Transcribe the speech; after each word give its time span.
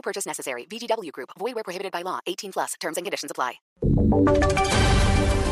No 0.00 0.02
purchase 0.02 0.26
necessary. 0.26 0.66
VGW 0.66 1.12
Group. 1.12 1.30
Void 1.38 1.54
where 1.54 1.64
prohibited 1.64 1.92
by 1.92 2.02
law. 2.02 2.20
18 2.26 2.52
plus. 2.52 2.74
Terms 2.80 2.96
and 2.96 3.04
conditions 3.04 3.30
apply. 3.30 3.60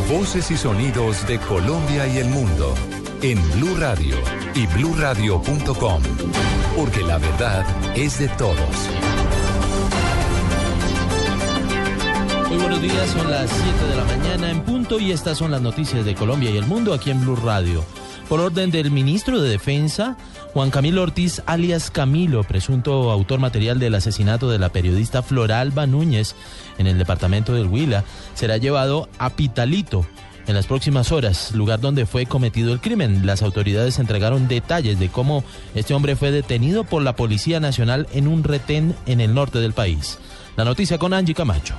Voces 0.09 0.51
y 0.51 0.57
sonidos 0.57 1.27
de 1.27 1.39
Colombia 1.39 2.07
y 2.07 2.17
el 2.17 2.29
mundo 2.29 2.75
en 3.21 3.39
Blue 3.53 3.77
Radio 3.77 4.17
y 4.55 4.67
BlueRadio.com, 4.69 6.03
porque 6.75 7.03
la 7.03 7.19
verdad 7.19 7.67
es 7.95 8.19
de 8.19 8.29
todos. 8.29 8.57
Muy 12.49 12.57
buenos 12.57 12.81
días, 12.81 13.11
son 13.11 13.31
las 13.31 13.51
7 13.51 13.85
de 13.85 13.97
la 13.97 14.05
mañana 14.05 14.51
en 14.51 14.65
punto 14.65 14.99
y 14.99 15.13
estas 15.13 15.37
son 15.37 15.51
las 15.51 15.61
noticias 15.61 16.07
de 16.07 16.15
Colombia 16.15 16.51
y 16.51 16.57
el 16.57 16.65
mundo 16.65 16.95
aquí 16.95 17.11
en 17.11 17.21
Blue 17.21 17.37
Radio. 17.37 17.85
Por 18.29 18.41
orden 18.41 18.71
del 18.71 18.91
ministro 18.91 19.41
de 19.41 19.49
Defensa, 19.49 20.19
Juan 20.53 20.71
Camilo 20.71 21.03
Ortiz, 21.03 21.43
alias 21.47 21.91
Camilo, 21.91 22.45
presunto 22.45 23.11
autor 23.11 23.41
material 23.41 23.79
del 23.79 23.95
asesinato 23.95 24.51
de 24.51 24.59
la 24.59 24.69
periodista 24.69 25.23
Floralba 25.23 25.87
Núñez 25.87 26.35
en 26.77 26.87
el 26.87 26.99
departamento 26.99 27.55
del 27.55 27.69
Huila, 27.69 28.05
será 28.35 28.59
llevado 28.59 29.09
a 29.19 29.31
Pitalito 29.31 30.05
en 30.47 30.55
las 30.55 30.67
próximas 30.67 31.11
horas, 31.11 31.53
lugar 31.55 31.81
donde 31.81 32.05
fue 32.05 32.27
cometido 32.27 32.75
el 32.75 32.81
crimen. 32.81 33.25
Las 33.25 33.41
autoridades 33.41 33.99
entregaron 33.99 34.47
detalles 34.47 34.99
de 34.99 35.09
cómo 35.09 35.43
este 35.75 35.95
hombre 35.95 36.15
fue 36.15 36.31
detenido 36.31 36.85
por 36.85 37.03
la 37.03 37.17
Policía 37.17 37.61
Nacional 37.61 38.09
en 38.13 38.29
un 38.29 38.45
retén 38.45 38.95
en 39.07 39.23
el 39.23 39.33
norte 39.33 39.59
del 39.59 39.73
país. 39.73 40.19
La 40.55 40.67
noticia 40.67 40.99
con 40.99 41.15
Angie 41.15 41.35
Camacho. 41.35 41.77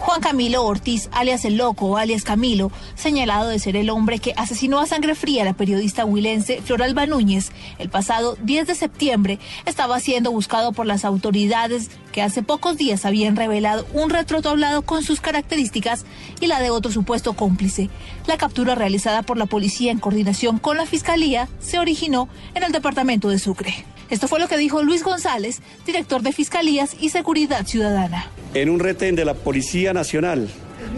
Juan 0.00 0.22
Camilo 0.22 0.64
Ortiz, 0.64 1.10
alias 1.12 1.44
El 1.44 1.58
Loco, 1.58 1.98
alias 1.98 2.24
Camilo, 2.24 2.72
señalado 2.94 3.48
de 3.48 3.58
ser 3.58 3.76
el 3.76 3.90
hombre 3.90 4.18
que 4.18 4.32
asesinó 4.34 4.80
a 4.80 4.86
sangre 4.86 5.14
fría 5.14 5.42
a 5.42 5.44
la 5.44 5.52
periodista 5.52 6.06
huilense 6.06 6.62
Floralba 6.62 7.04
Núñez 7.04 7.52
el 7.78 7.90
pasado 7.90 8.36
10 8.42 8.66
de 8.66 8.74
septiembre, 8.74 9.38
estaba 9.66 10.00
siendo 10.00 10.32
buscado 10.32 10.72
por 10.72 10.86
las 10.86 11.04
autoridades 11.04 11.90
que 12.12 12.22
hace 12.22 12.42
pocos 12.42 12.78
días 12.78 13.04
habían 13.04 13.36
revelado 13.36 13.86
un 13.92 14.08
retrato 14.08 14.48
hablado 14.48 14.82
con 14.82 15.04
sus 15.04 15.20
características 15.20 16.06
y 16.40 16.46
la 16.46 16.60
de 16.60 16.70
otro 16.70 16.90
supuesto 16.90 17.34
cómplice. 17.34 17.90
La 18.26 18.38
captura 18.38 18.74
realizada 18.74 19.22
por 19.22 19.36
la 19.36 19.46
policía 19.46 19.92
en 19.92 19.98
coordinación 19.98 20.58
con 20.58 20.78
la 20.78 20.86
fiscalía 20.86 21.46
se 21.60 21.78
originó 21.78 22.28
en 22.54 22.62
el 22.62 22.72
departamento 22.72 23.28
de 23.28 23.38
Sucre. 23.38 23.84
Esto 24.08 24.28
fue 24.28 24.40
lo 24.40 24.48
que 24.48 24.56
dijo 24.56 24.82
Luis 24.82 25.04
González, 25.04 25.60
director 25.84 26.22
de 26.22 26.32
Fiscalías 26.32 26.96
y 26.98 27.10
Seguridad 27.10 27.66
Ciudadana. 27.66 28.26
En 28.54 28.68
un 28.68 28.80
retén 28.80 29.14
de 29.14 29.24
la 29.24 29.34
Policía 29.34 29.92
Nacional 29.92 30.48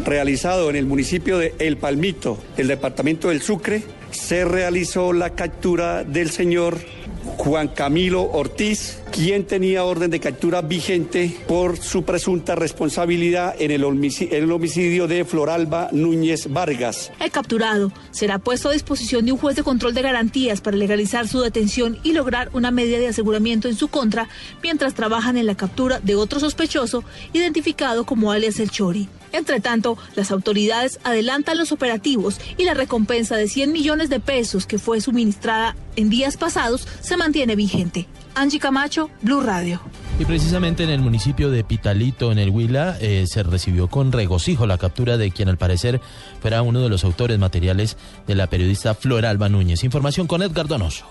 realizado 0.04 0.70
en 0.70 0.76
el 0.76 0.86
municipio 0.86 1.38
de 1.38 1.54
El 1.58 1.76
Palmito, 1.76 2.38
el 2.56 2.68
departamento 2.68 3.28
del 3.28 3.42
Sucre, 3.42 3.82
se 4.10 4.44
realizó 4.44 5.12
la 5.12 5.30
captura 5.30 6.04
del 6.04 6.30
señor 6.30 6.78
Juan 7.24 7.68
Camilo 7.68 8.22
Ortiz, 8.22 8.98
quien 9.10 9.44
tenía 9.44 9.84
orden 9.84 10.10
de 10.10 10.20
captura 10.20 10.62
vigente 10.62 11.34
por 11.46 11.76
su 11.76 12.04
presunta 12.04 12.54
responsabilidad 12.54 13.54
en 13.58 13.70
el, 13.70 13.84
homicidio, 13.84 15.06
de 15.06 15.24
Floralba 15.24 15.88
Núñez 15.92 16.52
Vargas. 16.52 17.10
El 17.20 17.30
capturado 17.30 17.92
será 18.10 18.38
puesto 18.38 18.68
a 18.68 18.72
disposición 18.72 19.26
de 19.26 19.32
un 19.32 19.38
juez 19.38 19.56
de 19.56 19.62
control 19.62 19.94
de 19.94 20.02
garantías 20.02 20.60
para 20.60 20.76
legalizar 20.76 21.28
su 21.28 21.40
detención 21.40 21.98
y 22.02 22.12
lograr 22.12 22.50
una 22.52 22.70
medida 22.70 22.98
de 22.98 23.08
aseguramiento 23.08 23.68
en 23.68 23.76
su 23.76 23.88
contra 23.88 24.28
mientras 24.62 24.94
trabajan 24.94 25.36
en 25.36 25.46
la 25.46 25.54
captura 25.54 26.00
de 26.00 26.16
otro 26.16 26.40
sospechoso 26.40 27.04
identificado 27.32 28.04
como 28.04 28.32
alias 28.32 28.58
El 28.60 28.70
Chori. 28.70 29.08
Entre 29.32 29.60
tanto, 29.60 29.96
las 30.14 30.30
autoridades 30.30 31.00
adelantan 31.04 31.58
los 31.58 31.72
operativos 31.72 32.38
y 32.56 32.64
la 32.64 32.74
recompensa 32.74 33.36
de 33.36 33.48
100 33.48 33.72
millones 33.72 34.10
de 34.10 34.20
pesos 34.20 34.66
que 34.66 34.78
fue 34.78 35.00
suministrada 35.00 35.76
en 35.96 36.10
días 36.10 36.36
pasados 36.36 36.86
se 37.00 37.16
mantiene 37.16 37.56
vigente. 37.56 38.06
Angie 38.34 38.58
Camacho, 38.58 39.10
Blue 39.20 39.40
Radio. 39.40 39.80
Y 40.18 40.24
precisamente 40.24 40.84
en 40.84 40.90
el 40.90 41.00
municipio 41.00 41.50
de 41.50 41.64
Pitalito, 41.64 42.32
en 42.32 42.38
el 42.38 42.50
Huila, 42.50 42.96
eh, 43.00 43.24
se 43.26 43.42
recibió 43.42 43.88
con 43.88 44.12
regocijo 44.12 44.66
la 44.66 44.78
captura 44.78 45.16
de 45.16 45.30
quien 45.30 45.48
al 45.48 45.58
parecer 45.58 46.00
fuera 46.40 46.62
uno 46.62 46.80
de 46.80 46.88
los 46.88 47.04
autores 47.04 47.38
materiales 47.38 47.96
de 48.26 48.34
la 48.34 48.46
periodista 48.46 48.94
Flor 48.94 49.26
Alba 49.26 49.48
Núñez. 49.48 49.84
Información 49.84 50.26
con 50.26 50.42
Edgar 50.42 50.68
Donoso. 50.68 51.06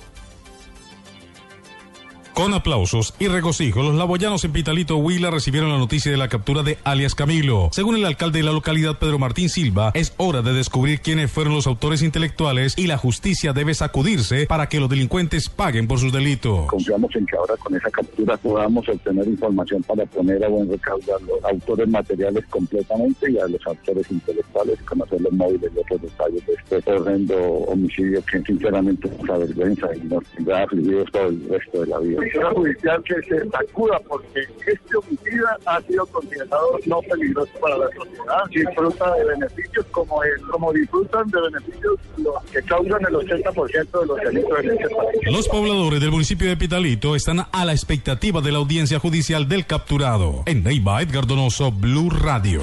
Con 2.34 2.54
aplausos 2.54 3.14
y 3.20 3.28
regocijo, 3.28 3.84
los 3.84 3.96
laboyanos 3.96 4.46
en 4.46 4.54
Pitalito 4.54 4.96
Huila 4.96 5.30
recibieron 5.30 5.70
la 5.70 5.78
noticia 5.78 6.10
de 6.10 6.18
la 6.18 6.30
captura 6.30 6.64
de 6.64 6.78
alias 6.86 7.14
Camilo. 7.14 7.70
Según 7.74 7.98
el 7.98 8.06
alcalde 8.06 8.40
de 8.40 8.46
la 8.46 8.54
localidad, 8.54 8.98
Pedro 8.98 9.20
Martín 9.20 9.50
Silva, 9.50 9.92
es 9.94 10.14
hora 10.16 10.42
de 10.42 10.54
descubrir 10.54 11.02
quiénes 11.02 11.30
fueron 11.30 11.54
los 11.54 11.68
autores 11.68 12.02
intelectuales 12.02 12.78
y 12.78 12.88
la 12.88 12.98
justicia 12.98 13.52
debe 13.52 13.74
sacudirse 13.74 14.46
para 14.48 14.70
que 14.70 14.80
los 14.80 14.90
delincuentes 14.90 15.50
paguen 15.50 15.90
por 15.90 16.00
sus 16.00 16.14
delitos. 16.14 16.68
Confiamos 16.68 17.14
en 17.18 17.26
que 17.26 17.36
ahora 17.36 17.58
con 17.58 17.76
esa 17.76 17.92
captura 17.92 18.38
podamos 18.38 18.88
obtener 18.88 19.28
información 19.28 19.84
para 19.84 20.06
poner 20.06 20.44
a 20.46 20.48
buen 20.48 20.72
recaudo 20.72 21.18
a 21.18 21.20
los 21.20 21.44
autores 21.44 21.90
materiales 21.90 22.46
completamente 22.50 23.30
y 23.30 23.38
a 23.40 23.48
los 23.48 23.66
autores 23.68 24.10
intelectuales 24.10 24.82
conocer 24.84 25.20
los 25.20 25.34
móviles 25.34 25.70
y 25.76 25.80
otros 25.80 26.02
detalles 26.02 26.46
de 26.48 26.78
este 26.78 26.92
horrendo 26.92 27.36
homicidio 27.68 28.24
que 28.24 28.42
sinceramente 28.44 29.10
nos 29.20 29.30
avergüenza 29.30 29.88
y 29.96 30.08
nos 30.08 30.24
ha 30.50 30.64
afligido 30.64 31.04
todo 31.12 31.28
el 31.28 31.50
resto 31.50 31.82
de 31.82 31.88
la 31.88 32.00
vida 32.00 32.22
judicial 32.54 33.04
que 33.04 33.16
se 33.24 33.50
sacuda 33.50 34.00
porque 34.08 34.42
este 34.68 34.96
homicida 34.96 35.58
ha 35.66 35.82
sido 35.82 36.06
considerado 36.08 36.80
no 36.86 37.02
peligroso 37.02 37.52
para 37.60 37.78
la 37.78 37.88
sociedad. 37.88 38.44
Disfruta 38.50 39.16
de 39.16 39.26
beneficios 39.26 39.86
como, 39.92 40.24
el, 40.24 40.42
como 40.50 40.74
disfrutan 40.74 41.28
de 41.30 41.42
beneficios 41.42 42.00
los 42.18 42.44
que 42.46 42.62
causan 42.64 43.02
el 43.08 43.16
80% 43.16 44.00
de 44.00 44.06
los 44.06 44.18
delitos 44.18 44.60
en 44.60 44.72
este 44.72 44.96
país. 44.96 45.22
Los 45.32 45.48
pobladores 45.48 46.00
del 46.00 46.12
municipio 46.12 46.48
de 46.48 46.58
Pitalito 46.58 47.16
están 47.16 47.48
a 47.52 47.66
la 47.66 47.74
expectativa 47.74 48.42
de 48.42 48.52
la 48.52 48.60
audiencia 48.60 49.00
judicial 49.00 49.48
del 49.48 49.66
capturado. 49.66 50.44
En 50.46 50.64
Neiva, 50.64 51.02
Edgar 51.02 51.26
Donoso, 51.26 51.72
Blue 51.72 52.10
Radio. 52.10 52.62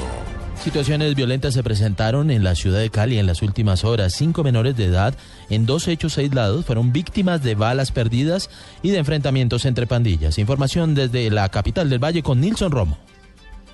Situaciones 0.63 1.15
violentas 1.15 1.55
se 1.55 1.63
presentaron 1.63 2.31
en 2.31 2.45
la 2.45 2.55
ciudad 2.55 2.81
de 2.81 2.91
Cali 2.91 3.19
en 3.19 3.27
las 3.27 3.43
últimas 3.43 3.85
horas. 3.85 4.13
Cinco 4.15 4.43
menores 4.43 4.77
de 4.77 4.87
edad, 4.87 5.15
en 5.51 5.67
dos 5.67 5.89
hechos 5.89 6.19
aislados, 6.19 6.67
fueron 6.67 6.93
víctimas 6.93 7.43
de 7.43 7.55
balas 7.55 7.93
perdidas 7.93 8.51
y 8.83 8.91
de 8.91 8.99
enfrentamientos 8.99 9.65
entre 9.65 9.87
pandillas. 9.87 10.39
Información 10.39 10.95
desde 10.95 11.31
la 11.31 11.49
capital 11.49 11.89
del 11.89 12.03
Valle 12.03 12.23
con 12.23 12.41
Nilson 12.41 12.73
Romo. 12.73 12.99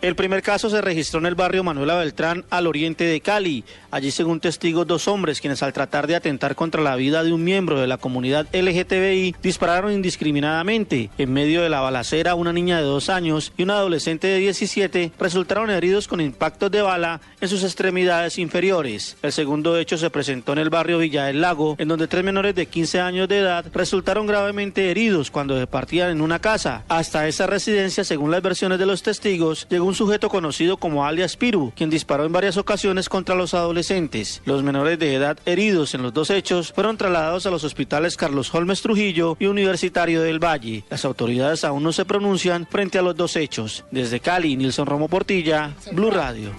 El 0.00 0.16
primer 0.16 0.42
caso 0.42 0.68
se 0.68 0.80
registró 0.80 1.20
en 1.20 1.26
el 1.26 1.34
barrio 1.34 1.64
Manuela 1.64 1.96
Beltrán, 1.96 2.44
al 2.50 2.66
oriente 2.66 3.04
de 3.04 3.20
Cali. 3.20 3.64
Allí, 3.90 4.10
según 4.10 4.40
testigos, 4.40 4.86
dos 4.86 5.08
hombres 5.08 5.40
quienes 5.40 5.62
al 5.62 5.72
tratar 5.72 6.06
de 6.06 6.16
atentar 6.16 6.54
contra 6.54 6.82
la 6.82 6.96
vida 6.96 7.24
de 7.24 7.32
un 7.32 7.42
miembro 7.44 7.80
de 7.80 7.86
la 7.86 7.96
comunidad 7.96 8.46
LGTBI 8.52 9.36
dispararon 9.42 9.92
indiscriminadamente. 9.92 11.10
En 11.18 11.32
medio 11.32 11.62
de 11.62 11.68
la 11.68 11.80
balacera, 11.80 12.34
una 12.34 12.52
niña 12.52 12.78
de 12.78 12.84
dos 12.84 13.08
años 13.08 13.52
y 13.56 13.62
un 13.62 13.70
adolescente 13.70 14.26
de 14.26 14.38
17 14.38 15.12
resultaron 15.18 15.70
heridos 15.70 16.08
con 16.08 16.20
impactos 16.20 16.70
de 16.70 16.82
bala 16.82 17.20
en 17.40 17.48
sus 17.48 17.64
extremidades 17.64 18.38
inferiores. 18.38 19.16
El 19.22 19.32
segundo 19.32 19.78
hecho 19.78 19.96
se 19.96 20.10
presentó 20.10 20.52
en 20.52 20.58
el 20.58 20.70
barrio 20.70 20.98
Villa 20.98 21.24
del 21.24 21.40
Lago, 21.40 21.76
en 21.78 21.88
donde 21.88 22.08
tres 22.08 22.24
menores 22.24 22.54
de 22.54 22.66
15 22.66 23.00
años 23.00 23.28
de 23.28 23.38
edad 23.38 23.64
resultaron 23.72 24.26
gravemente 24.26 24.90
heridos 24.90 25.30
cuando 25.30 25.54
departían 25.54 26.10
en 26.10 26.20
una 26.20 26.38
casa. 26.38 26.84
Hasta 26.88 27.28
esa 27.28 27.46
residencia, 27.46 28.04
según 28.04 28.30
las 28.30 28.42
versiones 28.42 28.78
de 28.78 28.86
los 28.86 29.02
testigos, 29.02 29.66
llegó 29.70 29.86
un 29.86 29.93
sujeto 29.94 30.28
conocido 30.28 30.76
como 30.76 31.04
alias 31.04 31.36
Piru, 31.36 31.72
quien 31.76 31.90
disparó 31.90 32.24
en 32.24 32.32
varias 32.32 32.56
ocasiones 32.56 33.08
contra 33.08 33.34
los 33.34 33.54
adolescentes. 33.54 34.42
Los 34.44 34.62
menores 34.62 34.98
de 34.98 35.14
edad 35.14 35.38
heridos 35.46 35.94
en 35.94 36.02
los 36.02 36.12
dos 36.12 36.30
hechos 36.30 36.72
fueron 36.72 36.96
trasladados 36.96 37.46
a 37.46 37.50
los 37.50 37.64
hospitales 37.64 38.16
Carlos 38.16 38.54
Holmes 38.54 38.82
Trujillo 38.82 39.36
y 39.38 39.46
Universitario 39.46 40.22
del 40.22 40.42
Valle. 40.42 40.84
Las 40.90 41.04
autoridades 41.04 41.64
aún 41.64 41.82
no 41.82 41.92
se 41.92 42.04
pronuncian 42.04 42.66
frente 42.66 42.98
a 42.98 43.02
los 43.02 43.16
dos 43.16 43.36
hechos. 43.36 43.84
Desde 43.90 44.20
Cali, 44.20 44.56
Nilson 44.56 44.86
Romo 44.86 45.08
Portilla, 45.08 45.74
Blue 45.92 46.10
Radio. 46.10 46.50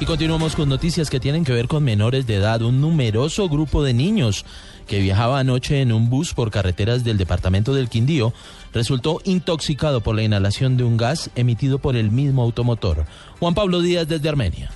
Y 0.00 0.04
continuamos 0.04 0.56
con 0.56 0.68
noticias 0.68 1.10
que 1.10 1.20
tienen 1.20 1.44
que 1.44 1.52
ver 1.52 1.68
con 1.68 1.84
menores 1.84 2.26
de 2.26 2.34
edad. 2.34 2.60
Un 2.62 2.80
numeroso 2.80 3.48
grupo 3.48 3.84
de 3.84 3.94
niños 3.94 4.44
que 4.86 5.00
viajaba 5.00 5.38
anoche 5.38 5.80
en 5.80 5.92
un 5.92 6.10
bus 6.10 6.34
por 6.34 6.50
carreteras 6.50 7.04
del 7.04 7.18
departamento 7.18 7.74
del 7.74 7.88
Quindío 7.88 8.32
resultó 8.72 9.20
intoxicado 9.24 10.00
por 10.00 10.16
la 10.16 10.22
inhalación 10.22 10.76
de 10.76 10.84
un 10.84 10.96
gas 10.96 11.30
emitido 11.34 11.78
por 11.78 11.96
el 11.96 12.10
mismo 12.10 12.42
automotor. 12.42 13.06
Juan 13.38 13.54
Pablo 13.54 13.80
Díaz 13.80 14.08
desde 14.08 14.28
Armenia. 14.28 14.70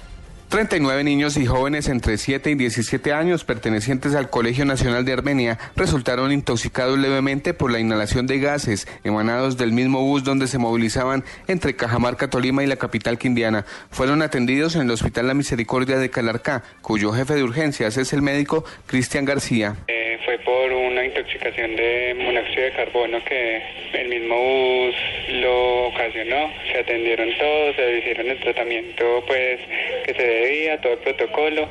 39 0.48 1.02
niños 1.02 1.36
y 1.36 1.44
jóvenes 1.44 1.88
entre 1.88 2.16
7 2.16 2.50
y 2.50 2.54
17 2.54 3.12
años 3.12 3.44
pertenecientes 3.44 4.14
al 4.14 4.30
Colegio 4.30 4.64
Nacional 4.64 5.04
de 5.04 5.12
Armenia 5.12 5.58
resultaron 5.74 6.30
intoxicados 6.30 6.98
levemente 6.98 7.52
por 7.52 7.72
la 7.72 7.80
inhalación 7.80 8.28
de 8.28 8.38
gases 8.38 8.86
emanados 9.02 9.56
del 9.56 9.72
mismo 9.72 10.02
bus 10.02 10.22
donde 10.22 10.46
se 10.46 10.58
movilizaban 10.58 11.24
entre 11.48 11.74
Cajamarca, 11.74 12.30
Tolima 12.30 12.62
y 12.62 12.66
la 12.66 12.76
capital 12.76 13.18
quindiana. 13.18 13.64
Fueron 13.90 14.22
atendidos 14.22 14.76
en 14.76 14.82
el 14.82 14.90
Hospital 14.92 15.26
La 15.26 15.34
Misericordia 15.34 15.98
de 15.98 16.10
Calarcá, 16.10 16.62
cuyo 16.80 17.12
jefe 17.12 17.34
de 17.34 17.42
urgencias 17.42 17.96
es 17.96 18.12
el 18.12 18.22
médico 18.22 18.64
Cristian 18.86 19.24
García. 19.24 19.74
Eh, 19.88 20.18
fue 20.24 20.38
por 20.38 20.72
una 20.72 21.04
intoxicación 21.04 21.74
de 21.74 22.16
monóxido 22.18 22.62
de 22.62 22.72
carbono 22.72 23.18
que 23.24 23.62
el 23.94 24.08
mismo 24.08 24.36
bus 24.36 24.94
lo 25.40 25.86
ocasionó. 25.88 26.50
Se 26.72 26.78
atendieron 26.78 27.28
todos, 27.36 27.76
se 27.76 27.98
hicieron 27.98 28.28
el 28.28 28.40
tratamiento 28.40 29.24
pues 29.26 29.60
que 30.06 30.14
se 30.14 30.22
debía, 30.22 30.80
todo 30.80 30.92
el 30.92 30.98
protocolo 31.00 31.68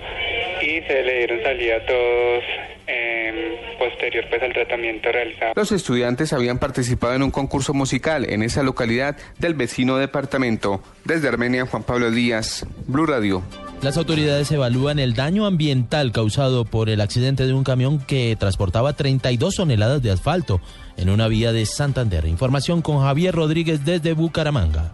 y 0.61 0.81
se 0.81 1.03
le 1.03 1.17
dieron 1.19 1.41
salida 1.41 1.77
a 1.77 1.85
todos 1.85 2.43
eh, 2.87 3.75
posterior 3.79 4.25
pues 4.29 4.43
al 4.43 4.53
tratamiento 4.53 5.11
realizado. 5.11 5.53
Los 5.55 5.71
estudiantes 5.71 6.33
habían 6.33 6.59
participado 6.59 7.13
en 7.15 7.23
un 7.23 7.31
concurso 7.31 7.73
musical 7.73 8.29
en 8.29 8.43
esa 8.43 8.61
localidad 8.61 9.17
del 9.39 9.53
vecino 9.53 9.97
departamento. 9.97 10.81
Desde 11.03 11.27
Armenia, 11.27 11.65
Juan 11.65 11.83
Pablo 11.83 12.11
Díaz, 12.11 12.65
Blue 12.87 13.05
Radio. 13.05 13.41
Las 13.81 13.97
autoridades 13.97 14.51
evalúan 14.51 14.99
el 14.99 15.13
daño 15.13 15.45
ambiental 15.45 16.11
causado 16.11 16.65
por 16.65 16.89
el 16.89 17.01
accidente 17.01 17.45
de 17.45 17.53
un 17.53 17.63
camión 17.63 17.99
que 18.05 18.35
transportaba 18.39 18.93
32 18.93 19.55
toneladas 19.55 20.01
de 20.01 20.11
asfalto 20.11 20.61
en 20.97 21.09
una 21.09 21.27
vía 21.27 21.51
de 21.51 21.65
Santander. 21.65 22.25
Información 22.25 22.81
con 22.81 22.99
Javier 23.01 23.35
Rodríguez 23.35 23.85
desde 23.85 24.13
Bucaramanga. 24.13 24.93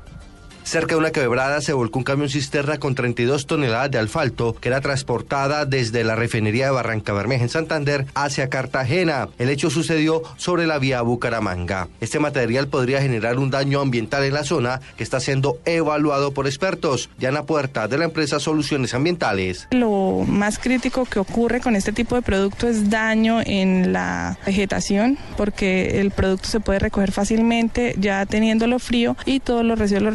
Cerca 0.63 0.95
de 0.95 0.99
una 0.99 1.11
quebrada 1.11 1.59
se 1.61 1.73
volcó 1.73 1.99
un 1.99 2.05
camión 2.05 2.29
cisterna 2.29 2.79
con 2.79 2.95
32 2.95 3.47
toneladas 3.47 3.91
de 3.91 3.99
asfalto 3.99 4.55
que 4.59 4.69
era 4.69 4.79
transportada 4.81 5.65
desde 5.65 6.03
la 6.03 6.15
refinería 6.15 6.65
de 6.65 6.71
Barranca 6.71 7.13
Bermeja 7.13 7.43
en 7.43 7.49
Santander 7.49 8.05
hacia 8.13 8.49
Cartagena. 8.49 9.29
El 9.37 9.49
hecho 9.49 9.69
sucedió 9.69 10.21
sobre 10.37 10.67
la 10.67 10.79
vía 10.79 11.01
Bucaramanga. 11.01 11.87
Este 11.99 12.19
material 12.19 12.67
podría 12.67 13.01
generar 13.01 13.39
un 13.39 13.49
daño 13.49 13.81
ambiental 13.81 14.23
en 14.23 14.33
la 14.33 14.43
zona 14.43 14.81
que 14.97 15.03
está 15.03 15.19
siendo 15.19 15.59
evaluado 15.65 16.31
por 16.31 16.47
expertos. 16.47 17.09
Diana 17.17 17.43
Puerta 17.43 17.87
de 17.87 17.97
la 17.97 18.05
empresa 18.05 18.39
Soluciones 18.39 18.93
Ambientales. 18.93 19.67
Lo 19.71 20.23
más 20.27 20.59
crítico 20.59 21.05
que 21.05 21.19
ocurre 21.19 21.59
con 21.59 21.75
este 21.75 21.91
tipo 21.91 22.15
de 22.15 22.21
producto 22.21 22.67
es 22.67 22.89
daño 22.89 23.41
en 23.45 23.93
la 23.93 24.37
vegetación 24.45 25.17
porque 25.37 25.99
el 25.99 26.11
producto 26.11 26.47
se 26.47 26.59
puede 26.59 26.79
recoger 26.79 27.11
fácilmente 27.11 27.95
ya 27.97 28.25
teniéndolo 28.25 28.79
frío 28.79 29.17
y 29.25 29.39
todos 29.39 29.65
los 29.65 29.77
residuos 29.77 30.03
los 30.03 30.13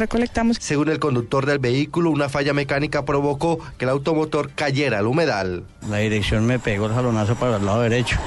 según 0.59 0.89
el 0.89 0.99
conductor 0.99 1.45
del 1.47 1.57
vehículo, 1.57 2.11
una 2.11 2.29
falla 2.29 2.53
mecánica 2.53 3.05
provocó 3.05 3.59
que 3.77 3.85
el 3.85 3.89
automotor 3.89 4.51
cayera 4.51 4.99
al 4.99 5.07
humedal. 5.07 5.63
La 5.89 5.97
dirección 5.97 6.45
me 6.45 6.59
pegó 6.59 6.85
el 6.85 6.93
jalonazo 6.93 7.35
para 7.35 7.57
el 7.57 7.65
lado 7.65 7.81
derecho. 7.81 8.17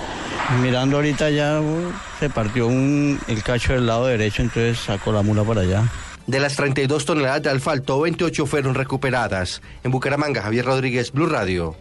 Mirando 0.60 0.96
ahorita 0.96 1.30
ya 1.30 1.60
uh, 1.60 1.92
se 2.18 2.28
partió 2.28 2.66
un, 2.66 3.20
el 3.28 3.42
cacho 3.44 3.74
del 3.74 3.86
lado 3.86 4.06
derecho, 4.06 4.42
entonces 4.42 4.78
sacó 4.78 5.12
la 5.12 5.22
mula 5.22 5.44
para 5.44 5.60
allá. 5.60 5.84
De 6.26 6.40
las 6.40 6.56
32 6.56 7.04
toneladas 7.04 7.42
de 7.42 7.50
asfalto, 7.50 8.00
28 8.00 8.46
fueron 8.46 8.74
recuperadas. 8.74 9.62
En 9.84 9.92
Bucaramanga, 9.92 10.42
Javier 10.42 10.64
Rodríguez, 10.64 11.12
Blue 11.12 11.26
Radio. 11.26 11.76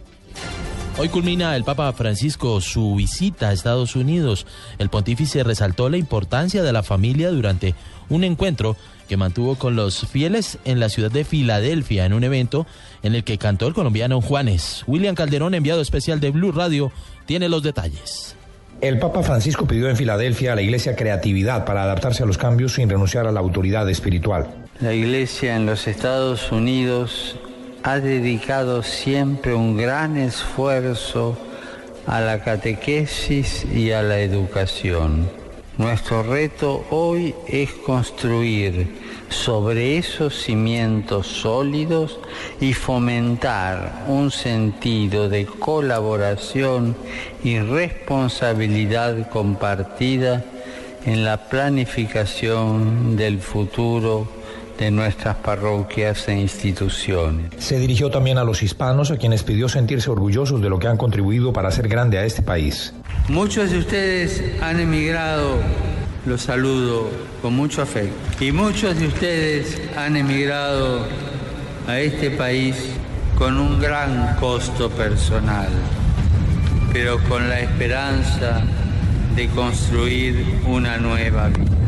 Hoy 1.00 1.08
culmina 1.08 1.56
el 1.56 1.64
Papa 1.64 1.90
Francisco 1.94 2.60
su 2.60 2.94
visita 2.94 3.48
a 3.48 3.52
Estados 3.54 3.96
Unidos. 3.96 4.46
El 4.78 4.90
pontífice 4.90 5.42
resaltó 5.42 5.88
la 5.88 5.96
importancia 5.96 6.62
de 6.62 6.74
la 6.74 6.82
familia 6.82 7.30
durante 7.30 7.74
un 8.10 8.22
encuentro 8.22 8.76
que 9.08 9.16
mantuvo 9.16 9.54
con 9.54 9.76
los 9.76 10.06
fieles 10.06 10.58
en 10.66 10.78
la 10.78 10.90
ciudad 10.90 11.10
de 11.10 11.24
Filadelfia 11.24 12.04
en 12.04 12.12
un 12.12 12.22
evento 12.22 12.66
en 13.02 13.14
el 13.14 13.24
que 13.24 13.38
cantó 13.38 13.66
el 13.66 13.72
colombiano 13.72 14.20
Juanes. 14.20 14.84
William 14.86 15.14
Calderón, 15.14 15.54
enviado 15.54 15.80
especial 15.80 16.20
de 16.20 16.32
Blue 16.32 16.52
Radio, 16.52 16.92
tiene 17.24 17.48
los 17.48 17.62
detalles. 17.62 18.36
El 18.82 18.98
Papa 18.98 19.22
Francisco 19.22 19.66
pidió 19.66 19.88
en 19.88 19.96
Filadelfia 19.96 20.52
a 20.52 20.56
la 20.56 20.60
Iglesia 20.60 20.96
creatividad 20.96 21.64
para 21.64 21.84
adaptarse 21.84 22.24
a 22.24 22.26
los 22.26 22.36
cambios 22.36 22.74
sin 22.74 22.90
renunciar 22.90 23.26
a 23.26 23.32
la 23.32 23.40
autoridad 23.40 23.88
espiritual. 23.88 24.48
La 24.80 24.92
Iglesia 24.92 25.56
en 25.56 25.64
los 25.64 25.88
Estados 25.88 26.52
Unidos 26.52 27.36
ha 27.82 27.98
dedicado 27.98 28.82
siempre 28.82 29.54
un 29.54 29.76
gran 29.76 30.16
esfuerzo 30.16 31.38
a 32.06 32.20
la 32.20 32.42
catequesis 32.42 33.64
y 33.64 33.92
a 33.92 34.02
la 34.02 34.20
educación. 34.20 35.28
Nuestro 35.78 36.22
reto 36.22 36.84
hoy 36.90 37.34
es 37.48 37.70
construir 37.72 38.98
sobre 39.30 39.96
esos 39.96 40.34
cimientos 40.42 41.26
sólidos 41.26 42.18
y 42.60 42.74
fomentar 42.74 44.04
un 44.08 44.30
sentido 44.30 45.28
de 45.30 45.46
colaboración 45.46 46.96
y 47.42 47.60
responsabilidad 47.60 49.30
compartida 49.30 50.44
en 51.06 51.24
la 51.24 51.48
planificación 51.48 53.16
del 53.16 53.38
futuro 53.38 54.39
de 54.80 54.90
nuestras 54.90 55.36
parroquias 55.36 56.26
e 56.28 56.32
instituciones. 56.32 57.52
Se 57.58 57.78
dirigió 57.78 58.10
también 58.10 58.38
a 58.38 58.44
los 58.44 58.62
hispanos 58.62 59.10
a 59.10 59.18
quienes 59.18 59.42
pidió 59.42 59.68
sentirse 59.68 60.08
orgullosos 60.08 60.62
de 60.62 60.70
lo 60.70 60.78
que 60.78 60.88
han 60.88 60.96
contribuido 60.96 61.52
para 61.52 61.68
hacer 61.68 61.86
grande 61.86 62.16
a 62.16 62.24
este 62.24 62.40
país. 62.40 62.94
Muchos 63.28 63.70
de 63.70 63.78
ustedes 63.78 64.42
han 64.62 64.80
emigrado, 64.80 65.58
los 66.24 66.40
saludo 66.40 67.10
con 67.42 67.54
mucho 67.54 67.82
afecto, 67.82 68.42
y 68.42 68.52
muchos 68.52 68.98
de 68.98 69.06
ustedes 69.06 69.78
han 69.98 70.16
emigrado 70.16 71.06
a 71.86 72.00
este 72.00 72.30
país 72.30 72.74
con 73.36 73.58
un 73.58 73.78
gran 73.78 74.34
costo 74.36 74.88
personal, 74.88 75.68
pero 76.90 77.22
con 77.28 77.50
la 77.50 77.60
esperanza 77.60 78.62
de 79.36 79.46
construir 79.48 80.42
una 80.66 80.96
nueva 80.96 81.48
vida 81.48 81.79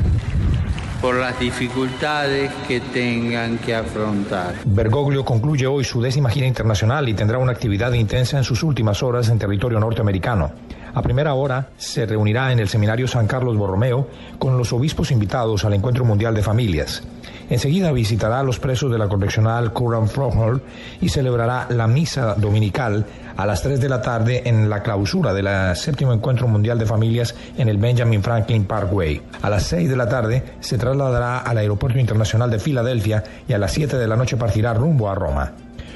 por 1.03 1.17
las 1.17 1.39
dificultades 1.39 2.53
que 2.69 2.81
tengan 2.81 3.59
que 3.59 3.75
afrontar. 3.75 4.55
Bergoglio 4.65 5.25
concluye 5.25 5.67
hoy 5.67 5.83
su 5.83 6.01
décima 6.01 6.31
gira 6.31 6.47
internacional 6.47 7.09
y 7.09 7.15
tendrá 7.15 7.39
una 7.39 7.51
actividad 7.53 7.93
intensa 7.93 8.39
en 8.39 8.45
sus 8.45 8.63
últimas 8.63 9.03
horas 9.03 9.29
en 9.29 9.39
territorio 9.39 9.81
norteamericano. 9.81 10.53
A 10.94 11.03
primera 11.03 11.35
hora 11.35 11.71
se 11.77 12.05
reunirá 12.05 12.53
en 12.53 12.59
el 12.59 12.69
Seminario 12.69 13.09
San 13.09 13.27
Carlos 13.27 13.56
Borromeo 13.56 14.09
con 14.39 14.59
los 14.59 14.73
obispos 14.73 15.11
invitados 15.11 15.65
al 15.65 15.73
Encuentro 15.73 16.05
Mundial 16.05 16.35
de 16.35 16.43
Familias. 16.43 17.03
Enseguida 17.49 17.93
visitará 17.93 18.41
a 18.41 18.43
los 18.43 18.59
presos 18.59 18.91
de 18.91 18.99
la 18.99 19.09
correccional 19.09 19.73
Curran 19.73 20.09
Hall 20.17 20.62
y 21.00 21.09
celebrará 21.09 21.67
la 21.71 21.87
misa 21.87 22.35
dominical 22.35 23.06
a 23.37 23.47
las 23.47 23.62
3 23.62 23.81
de 23.81 23.89
la 23.89 24.03
tarde 24.03 24.43
en 24.44 24.69
la 24.69 24.83
clausura 24.83 25.33
del 25.33 25.77
séptimo 25.77 26.12
Encuentro 26.12 26.47
Mundial 26.47 26.79
de 26.79 26.87
Familias 26.87 27.35
en 27.56 27.69
el 27.69 27.79
Benjamin 27.79 28.23
Franklin 28.23 28.65
Parkway. 28.65 29.21
A 29.41 29.50
las 29.50 29.65
6 29.65 29.89
de 29.89 29.97
la 29.97 30.09
tarde 30.09 30.44
se 30.61 30.79
trasladará 30.79 31.39
al 31.39 31.59
Aeropuerto 31.59 31.99
Internacional 31.99 32.50
de 32.50 32.59
Filadelfia 32.59 33.25
y 33.49 33.53
a 33.53 33.59
las 33.59 33.73
7 33.73 33.97
de 33.97 34.09
la 34.09 34.17
noche 34.17 34.37
partirá 34.37 34.75
rumbo 34.75 35.11
a 35.11 35.15
Roma. 35.15 35.53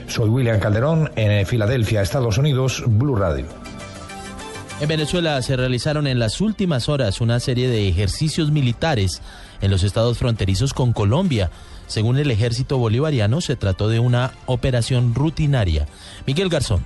Soy 0.08 0.28
William 0.28 0.60
Calderón 0.60 1.10
en 1.16 1.44
Filadelfia, 1.46 2.02
Estados 2.02 2.38
Unidos, 2.38 2.84
Blue 2.86 3.16
Radio. 3.16 3.65
En 4.78 4.88
Venezuela 4.88 5.40
se 5.40 5.56
realizaron 5.56 6.06
en 6.06 6.18
las 6.18 6.42
últimas 6.42 6.90
horas 6.90 7.22
una 7.22 7.40
serie 7.40 7.66
de 7.68 7.88
ejercicios 7.88 8.50
militares 8.50 9.22
en 9.62 9.70
los 9.70 9.82
estados 9.82 10.18
fronterizos 10.18 10.74
con 10.74 10.92
Colombia. 10.92 11.50
Según 11.86 12.18
el 12.18 12.30
ejército 12.30 12.76
bolivariano, 12.76 13.40
se 13.40 13.56
trató 13.56 13.88
de 13.88 14.00
una 14.00 14.32
operación 14.44 15.14
rutinaria. 15.14 15.86
Miguel 16.26 16.50
Garzón. 16.50 16.84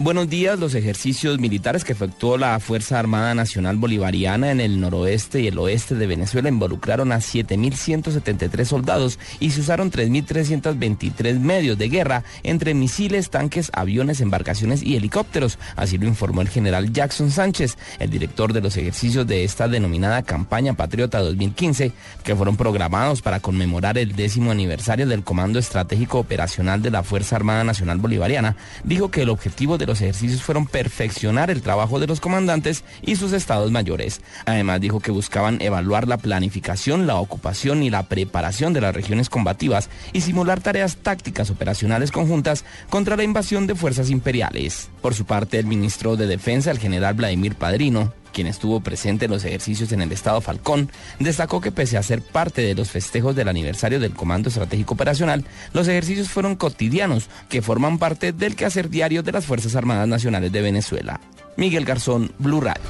Buenos 0.00 0.28
días. 0.28 0.58
Los 0.58 0.74
ejercicios 0.74 1.38
militares 1.38 1.84
que 1.84 1.92
efectuó 1.92 2.36
la 2.36 2.58
Fuerza 2.58 2.98
Armada 2.98 3.32
Nacional 3.32 3.76
Bolivariana 3.76 4.50
en 4.50 4.58
el 4.58 4.80
noroeste 4.80 5.40
y 5.40 5.46
el 5.46 5.56
oeste 5.56 5.94
de 5.94 6.08
Venezuela 6.08 6.48
involucraron 6.48 7.12
a 7.12 7.18
7.173 7.18 8.64
soldados 8.64 9.20
y 9.38 9.52
se 9.52 9.60
usaron 9.60 9.92
3.323 9.92 11.38
medios 11.38 11.78
de 11.78 11.88
guerra 11.88 12.24
entre 12.42 12.74
misiles, 12.74 13.30
tanques, 13.30 13.70
aviones, 13.72 14.20
embarcaciones 14.20 14.82
y 14.82 14.96
helicópteros. 14.96 15.60
Así 15.76 15.96
lo 15.96 16.08
informó 16.08 16.40
el 16.40 16.48
general 16.48 16.92
Jackson 16.92 17.30
Sánchez, 17.30 17.78
el 18.00 18.10
director 18.10 18.52
de 18.52 18.62
los 18.62 18.76
ejercicios 18.76 19.28
de 19.28 19.44
esta 19.44 19.68
denominada 19.68 20.22
Campaña 20.22 20.74
Patriota 20.74 21.20
2015, 21.20 21.92
que 22.24 22.34
fueron 22.34 22.56
programados 22.56 23.22
para 23.22 23.38
conmemorar 23.38 23.96
el 23.96 24.16
décimo 24.16 24.50
aniversario 24.50 25.06
del 25.06 25.22
Comando 25.22 25.60
Estratégico 25.60 26.18
Operacional 26.18 26.82
de 26.82 26.90
la 26.90 27.04
Fuerza 27.04 27.36
Armada 27.36 27.62
Nacional 27.62 27.98
Bolivariana. 27.98 28.56
Dijo 28.82 29.12
que 29.12 29.22
el 29.22 29.28
objetivo 29.28 29.78
de 29.78 29.83
los 29.86 30.00
ejercicios 30.00 30.42
fueron 30.42 30.66
perfeccionar 30.66 31.50
el 31.50 31.62
trabajo 31.62 32.00
de 32.00 32.06
los 32.06 32.20
comandantes 32.20 32.84
y 33.02 33.16
sus 33.16 33.32
estados 33.32 33.70
mayores. 33.70 34.20
Además 34.46 34.80
dijo 34.80 35.00
que 35.00 35.10
buscaban 35.10 35.60
evaluar 35.60 36.08
la 36.08 36.18
planificación, 36.18 37.06
la 37.06 37.16
ocupación 37.16 37.82
y 37.82 37.90
la 37.90 38.04
preparación 38.04 38.72
de 38.72 38.80
las 38.80 38.94
regiones 38.94 39.28
combativas 39.30 39.90
y 40.12 40.20
simular 40.20 40.60
tareas 40.60 40.96
tácticas 40.96 41.50
operacionales 41.50 42.12
conjuntas 42.12 42.64
contra 42.90 43.16
la 43.16 43.24
invasión 43.24 43.66
de 43.66 43.74
fuerzas 43.74 44.10
imperiales. 44.10 44.90
Por 45.00 45.14
su 45.14 45.24
parte, 45.24 45.58
el 45.58 45.66
ministro 45.66 46.16
de 46.16 46.26
Defensa, 46.26 46.70
el 46.70 46.78
general 46.78 47.14
Vladimir 47.14 47.54
Padrino, 47.54 48.12
quien 48.34 48.46
estuvo 48.46 48.80
presente 48.80 49.24
en 49.24 49.30
los 49.30 49.44
ejercicios 49.44 49.92
en 49.92 50.02
el 50.02 50.12
estado 50.12 50.42
Falcón, 50.42 50.90
destacó 51.18 51.62
que 51.62 51.72
pese 51.72 51.96
a 51.96 52.02
ser 52.02 52.20
parte 52.20 52.60
de 52.60 52.74
los 52.74 52.90
festejos 52.90 53.34
del 53.34 53.48
aniversario 53.48 54.00
del 54.00 54.12
Comando 54.12 54.50
Estratégico 54.50 54.92
Operacional, 54.92 55.44
los 55.72 55.88
ejercicios 55.88 56.28
fueron 56.28 56.56
cotidianos 56.56 57.30
que 57.48 57.62
forman 57.62 57.98
parte 57.98 58.32
del 58.32 58.56
quehacer 58.56 58.90
diario 58.90 59.22
de 59.22 59.32
las 59.32 59.46
Fuerzas 59.46 59.76
Armadas 59.76 60.08
Nacionales 60.08 60.52
de 60.52 60.60
Venezuela. 60.60 61.20
Miguel 61.56 61.84
Garzón, 61.86 62.32
Blue 62.38 62.60
Radio. 62.60 62.82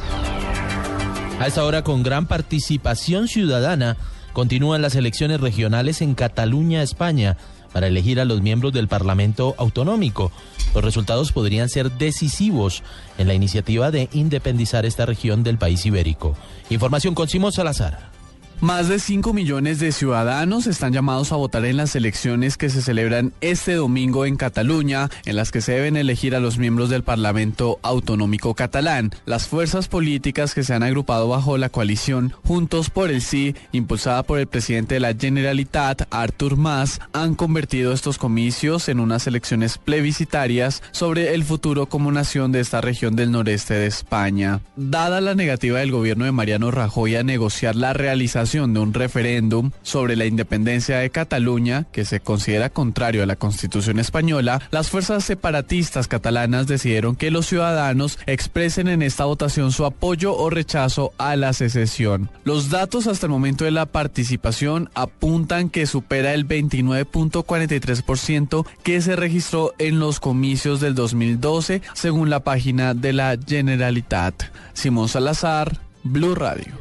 A 1.38 1.46
esta 1.46 1.64
hora, 1.64 1.82
con 1.82 2.02
gran 2.02 2.26
participación 2.26 3.28
ciudadana, 3.28 3.96
continúan 4.32 4.82
las 4.82 4.94
elecciones 4.94 5.40
regionales 5.40 6.00
en 6.00 6.14
Cataluña, 6.14 6.82
España, 6.82 7.36
para 7.75 7.88
elegir 7.88 8.21
a 8.21 8.25
los 8.25 8.40
miembros 8.40 8.73
del 8.73 8.88
Parlamento 8.88 9.54
Autonómico. 9.59 10.33
Los 10.75 10.85
resultados 10.85 11.33
podrían 11.33 11.69
ser 11.69 11.90
decisivos 11.90 12.85
en 13.19 13.28
la 13.28 13.35
iniciativa 13.35 13.90
de 13.90 14.09
independizar 14.12 14.87
esta 14.87 15.04
región 15.04 15.43
del 15.43 15.59
país 15.59 15.85
ibérico. 15.85 16.37
Información 16.71 17.14
con 17.14 17.28
Simón 17.28 17.52
Salazar. 17.52 18.13
Más 18.61 18.88
de 18.88 18.99
5 18.99 19.34
millones 19.34 19.78
de 19.78 19.92
ciudadanos 19.92 20.66
están 20.66 20.92
llamados 20.92 21.32
a 21.32 21.37
votar 21.37 21.64
en 21.64 21.76
las 21.76 21.96
elecciones 21.96 22.56
que 22.56 22.70
se 22.70 22.82
celebran 22.82 23.32
este 23.40 23.75
domingo 23.75 24.25
en 24.25 24.37
Cataluña, 24.37 25.11
en 25.26 25.37
las 25.37 25.50
que 25.50 25.61
se 25.61 25.73
deben 25.73 25.96
elegir 25.96 26.34
a 26.34 26.40
los 26.40 26.56
miembros 26.56 26.88
del 26.88 27.02
Parlamento 27.02 27.78
Autonómico 27.82 28.54
catalán. 28.54 29.11
Las 29.26 29.49
fuerzas 29.49 29.88
políticas 29.88 30.54
que 30.54 30.62
se 30.62 30.73
han 30.73 30.82
agrupado 30.82 31.28
bajo 31.28 31.58
la 31.58 31.68
coalición 31.68 32.32
Juntos 32.44 32.90
por 32.90 33.11
el 33.11 33.23
Sí, 33.23 33.54
impulsada 33.73 34.23
por 34.23 34.38
el 34.38 34.46
presidente 34.46 34.94
de 34.94 35.00
la 35.00 35.14
Generalitat, 35.14 36.02
Artur 36.11 36.56
Mas, 36.56 37.00
han 37.12 37.34
convertido 37.34 37.92
estos 37.92 38.18
comicios 38.18 38.88
en 38.88 39.00
unas 39.00 39.26
elecciones 39.26 39.78
plebiscitarias 39.78 40.82
sobre 40.92 41.34
el 41.34 41.44
futuro 41.44 41.87
como 41.87 42.12
nación 42.12 42.52
de 42.52 42.61
esta 42.61 42.80
región 42.80 43.16
del 43.16 43.32
noreste 43.32 43.75
de 43.75 43.87
España. 43.87 44.61
Dada 44.76 45.20
la 45.20 45.34
negativa 45.34 45.80
del 45.80 45.90
gobierno 45.90 46.25
de 46.25 46.32
Mariano 46.32 46.70
Rajoy 46.70 47.16
a 47.16 47.23
negociar 47.25 47.76
la 47.76 47.92
realización 47.92 48.43
de 48.52 48.78
un 48.78 48.92
referéndum 48.92 49.70
sobre 49.82 50.16
la 50.16 50.26
independencia 50.26 50.98
de 50.98 51.08
Cataluña, 51.08 51.86
que 51.92 52.04
se 52.04 52.20
considera 52.20 52.68
contrario 52.68 53.22
a 53.22 53.26
la 53.26 53.36
Constitución 53.36 53.98
española, 53.98 54.60
las 54.70 54.90
fuerzas 54.90 55.24
separatistas 55.24 56.08
catalanas 56.08 56.66
decidieron 56.66 57.16
que 57.16 57.30
los 57.30 57.46
ciudadanos 57.46 58.18
expresen 58.26 58.88
en 58.88 59.00
esta 59.00 59.24
votación 59.24 59.72
su 59.72 59.86
apoyo 59.86 60.36
o 60.36 60.50
rechazo 60.50 61.14
a 61.16 61.36
la 61.36 61.54
secesión. 61.54 62.28
Los 62.44 62.68
datos 62.68 63.06
hasta 63.06 63.24
el 63.24 63.32
momento 63.32 63.64
de 63.64 63.70
la 63.70 63.86
participación 63.86 64.90
apuntan 64.94 65.70
que 65.70 65.86
supera 65.86 66.34
el 66.34 66.46
29.43% 66.46 68.66
que 68.82 69.00
se 69.00 69.16
registró 69.16 69.72
en 69.78 70.00
los 70.00 70.20
comicios 70.20 70.80
del 70.80 70.94
2012, 70.94 71.80
según 71.94 72.28
la 72.28 72.40
página 72.40 72.92
de 72.92 73.14
la 73.14 73.38
Generalitat. 73.46 74.34
Simón 74.74 75.08
Salazar, 75.08 75.80
Blue 76.02 76.34
Radio. 76.34 76.74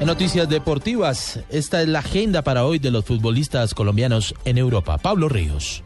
En 0.00 0.06
noticias 0.06 0.48
deportivas, 0.48 1.40
esta 1.50 1.80
es 1.80 1.88
la 1.88 2.00
agenda 2.00 2.42
para 2.42 2.64
hoy 2.64 2.80
de 2.80 2.90
los 2.90 3.04
futbolistas 3.04 3.74
colombianos 3.74 4.34
en 4.44 4.58
Europa. 4.58 4.98
Pablo 4.98 5.28
Ríos. 5.28 5.84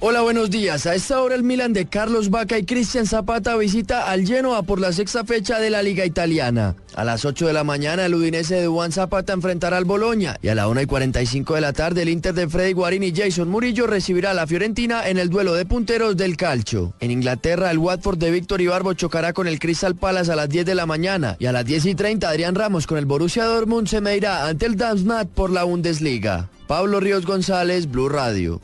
Hola, 0.00 0.20
buenos 0.20 0.48
días. 0.48 0.86
A 0.86 0.94
esta 0.94 1.20
hora 1.20 1.34
el 1.34 1.42
Milan 1.42 1.72
de 1.72 1.86
Carlos 1.86 2.30
Vaca 2.30 2.56
y 2.56 2.64
Cristian 2.64 3.04
Zapata 3.04 3.56
visita 3.56 4.08
al 4.08 4.24
Genoa 4.24 4.62
por 4.62 4.78
la 4.78 4.92
sexta 4.92 5.24
fecha 5.24 5.58
de 5.58 5.70
la 5.70 5.82
Liga 5.82 6.04
Italiana. 6.06 6.76
A 6.94 7.02
las 7.02 7.24
8 7.24 7.48
de 7.48 7.52
la 7.52 7.64
mañana 7.64 8.06
el 8.06 8.14
Udinese 8.14 8.60
de 8.60 8.68
Juan 8.68 8.92
Zapata 8.92 9.32
enfrentará 9.32 9.76
al 9.76 9.86
Boloña 9.86 10.36
y 10.40 10.48
a 10.48 10.54
la 10.54 10.68
1 10.68 10.82
y 10.82 10.86
45 10.86 11.56
de 11.56 11.60
la 11.60 11.72
tarde 11.72 12.02
el 12.02 12.10
Inter 12.10 12.32
de 12.32 12.48
Freddy 12.48 12.74
Guarín 12.74 13.02
y 13.02 13.12
Jason 13.12 13.48
Murillo 13.48 13.88
recibirá 13.88 14.30
a 14.30 14.34
la 14.34 14.46
Fiorentina 14.46 15.08
en 15.08 15.18
el 15.18 15.30
duelo 15.30 15.54
de 15.54 15.66
punteros 15.66 16.16
del 16.16 16.36
calcio. 16.36 16.94
En 17.00 17.10
Inglaterra 17.10 17.72
el 17.72 17.78
Watford 17.78 18.18
de 18.18 18.30
Víctor 18.30 18.60
Ibarbo 18.60 18.94
chocará 18.94 19.32
con 19.32 19.48
el 19.48 19.58
Crystal 19.58 19.96
Palace 19.96 20.30
a 20.30 20.36
las 20.36 20.48
10 20.48 20.64
de 20.64 20.76
la 20.76 20.86
mañana 20.86 21.34
y 21.40 21.46
a 21.46 21.52
las 21.52 21.64
10 21.64 21.86
y 21.86 21.94
30 21.96 22.28
Adrián 22.28 22.54
Ramos 22.54 22.86
con 22.86 22.98
el 22.98 23.06
Borussia 23.06 23.46
Dortmund 23.46 23.88
se 23.88 24.00
medirá 24.00 24.46
ante 24.46 24.66
el 24.66 24.76
Darmstadt 24.76 25.26
por 25.26 25.50
la 25.50 25.64
Bundesliga. 25.64 26.50
Pablo 26.68 27.00
Ríos 27.00 27.26
González, 27.26 27.90
Blue 27.90 28.08
Radio. 28.08 28.60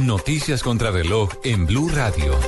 Noticias 0.00 0.62
contra 0.62 0.92
reloj 0.92 1.28
en 1.42 1.66
Blue 1.66 1.88
Radio. 1.88 2.38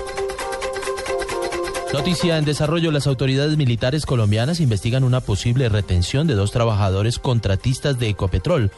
Noticia 1.93 2.39
en 2.39 2.45
desarrollo, 2.45 2.93
las 2.93 3.09
autoridades 3.09 3.57
militares 3.57 4.07
colombianas 4.07 4.61
investigan 4.61 5.03
una 5.03 5.21
posible 5.21 5.69
retención 5.69 6.29
de 6.29 6.35
dos 6.35 6.53
trabajadores 6.53 7.19
contratistas 7.19 7.99
de 7.99 8.09
Ecopetrol 8.09 8.71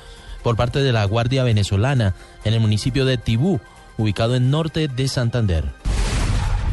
por 0.42 0.56
parte 0.56 0.78
de 0.78 0.92
la 0.92 1.04
Guardia 1.04 1.44
Venezolana 1.44 2.14
en 2.44 2.54
el 2.54 2.60
municipio 2.60 3.04
de 3.04 3.18
Tibú, 3.18 3.60
ubicado 3.98 4.36
en 4.36 4.50
norte 4.50 4.88
de 4.88 5.06
Santander. 5.06 5.81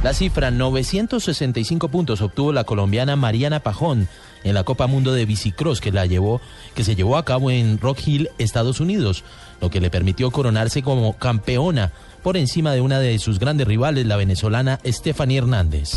La 0.03 0.13
cifra 0.13 0.49
965 0.49 1.89
puntos 1.89 2.21
obtuvo 2.21 2.53
la 2.53 2.63
colombiana 2.63 3.17
Mariana 3.17 3.59
Pajón 3.59 4.07
en 4.45 4.53
la 4.53 4.63
Copa 4.63 4.87
Mundo 4.87 5.11
de 5.11 5.25
Bicicross 5.25 5.81
que 5.81 5.91
la 5.91 6.05
llevó 6.05 6.39
que 6.73 6.85
se 6.85 6.95
llevó 6.95 7.17
a 7.17 7.25
cabo 7.25 7.51
en 7.51 7.77
Rock 7.79 8.07
Hill, 8.07 8.29
Estados 8.37 8.79
Unidos, 8.79 9.25
lo 9.59 9.69
que 9.69 9.81
le 9.81 9.89
permitió 9.89 10.31
coronarse 10.31 10.83
como 10.83 11.17
campeona 11.17 11.91
por 12.23 12.37
encima 12.37 12.71
de 12.71 12.79
una 12.79 13.01
de 13.01 13.19
sus 13.19 13.39
grandes 13.39 13.67
rivales, 13.67 14.05
la 14.05 14.15
venezolana 14.15 14.79
Stephanie 14.85 15.39
Hernández. 15.39 15.95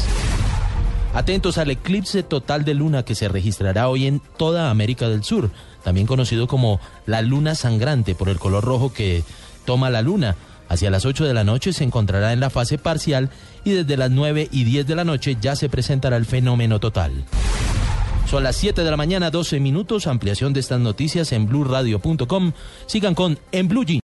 Atentos 1.14 1.58
al 1.58 1.70
eclipse 1.70 2.24
total 2.24 2.64
de 2.64 2.74
luna 2.74 3.04
que 3.04 3.14
se 3.14 3.28
registrará 3.28 3.88
hoy 3.88 4.08
en 4.08 4.20
toda 4.36 4.70
América 4.70 5.08
del 5.08 5.22
Sur, 5.22 5.50
también 5.84 6.08
conocido 6.08 6.48
como 6.48 6.80
la 7.06 7.22
luna 7.22 7.54
sangrante 7.54 8.16
por 8.16 8.28
el 8.28 8.40
color 8.40 8.64
rojo 8.64 8.92
que 8.92 9.22
toma 9.64 9.90
la 9.90 10.02
luna. 10.02 10.34
Hacia 10.72 10.88
las 10.88 11.04
8 11.04 11.26
de 11.26 11.34
la 11.34 11.44
noche 11.44 11.74
se 11.74 11.84
encontrará 11.84 12.32
en 12.32 12.40
la 12.40 12.48
fase 12.48 12.78
parcial 12.78 13.28
y 13.62 13.72
desde 13.72 13.98
las 13.98 14.10
9 14.10 14.48
y 14.50 14.64
10 14.64 14.86
de 14.86 14.96
la 14.96 15.04
noche 15.04 15.36
ya 15.38 15.54
se 15.54 15.68
presentará 15.68 16.16
el 16.16 16.24
fenómeno 16.24 16.80
total. 16.80 17.12
Son 18.24 18.42
las 18.42 18.56
7 18.56 18.82
de 18.82 18.90
la 18.90 18.96
mañana, 18.96 19.30
12 19.30 19.60
minutos. 19.60 20.06
Ampliación 20.06 20.54
de 20.54 20.60
estas 20.60 20.80
noticias 20.80 21.32
en 21.32 21.46
blurradio.com. 21.46 22.52
Sigan 22.86 23.14
con 23.14 23.38
En 23.52 23.68
Blue. 23.68 23.84